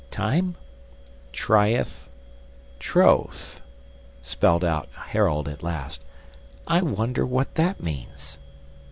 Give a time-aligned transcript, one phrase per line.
[0.09, 0.55] "TIME:
[1.31, 2.09] TRYETH:
[2.79, 3.61] TROTHE:"
[4.23, 6.03] spelt out Harold at last.
[6.65, 8.39] "I wonder what that means?"